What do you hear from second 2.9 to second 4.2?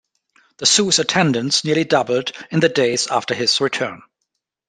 after his return.